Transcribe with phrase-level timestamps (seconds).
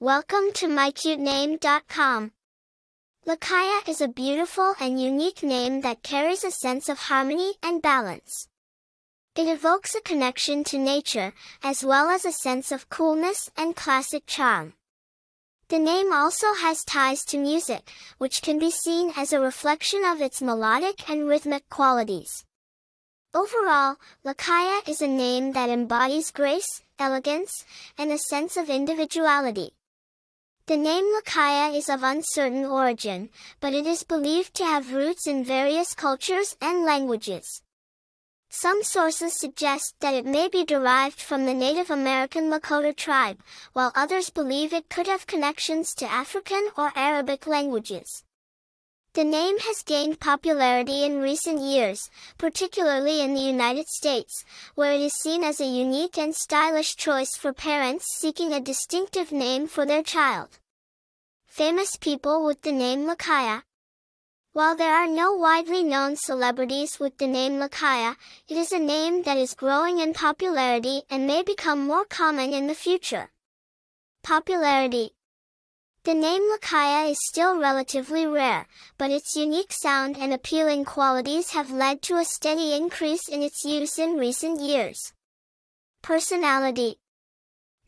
[0.00, 2.30] Welcome to mycutename.com.
[3.26, 8.46] Lakaya is a beautiful and unique name that carries a sense of harmony and balance.
[9.34, 11.34] It evokes a connection to nature,
[11.64, 14.74] as well as a sense of coolness and classic charm.
[15.66, 20.20] The name also has ties to music, which can be seen as a reflection of
[20.20, 22.44] its melodic and rhythmic qualities.
[23.34, 27.64] Overall, Lakaya is a name that embodies grace, elegance,
[27.98, 29.72] and a sense of individuality.
[30.68, 35.42] The name Lakaya is of uncertain origin, but it is believed to have roots in
[35.42, 37.62] various cultures and languages.
[38.50, 43.40] Some sources suggest that it may be derived from the Native American Lakota tribe,
[43.72, 48.24] while others believe it could have connections to African or Arabic languages.
[49.14, 54.44] The name has gained popularity in recent years, particularly in the United States,
[54.74, 59.32] where it is seen as a unique and stylish choice for parents seeking a distinctive
[59.32, 60.60] name for their child.
[61.58, 63.64] Famous people with the name Lakaya,
[64.52, 68.14] while there are no widely known celebrities with the name Lakaya,
[68.46, 72.68] it is a name that is growing in popularity and may become more common in
[72.68, 73.32] the future.
[74.22, 75.16] Popularity
[76.04, 81.72] The name Lakaya is still relatively rare, but its unique sound and appealing qualities have
[81.72, 85.12] led to a steady increase in its use in recent years.
[86.02, 87.00] Personality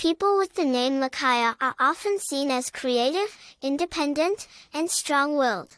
[0.00, 5.76] People with the name Lakaya are often seen as creative, independent, and strong-willed.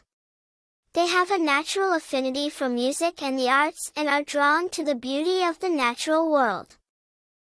[0.93, 4.95] They have a natural affinity for music and the arts and are drawn to the
[4.95, 6.77] beauty of the natural world.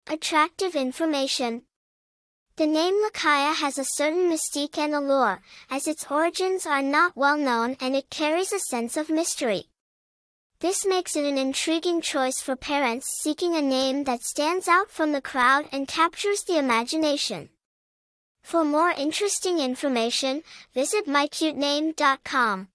[0.07, 1.65] Attractive information.
[2.57, 7.37] The name Lakaya has a certain mystique and allure, as its origins are not well
[7.37, 9.69] known and it carries a sense of mystery.
[10.65, 15.13] This makes it an intriguing choice for parents seeking a name that stands out from
[15.13, 17.51] the crowd and captures the imagination.
[18.43, 20.43] For more interesting information,
[20.73, 22.69] visit mycutename.com.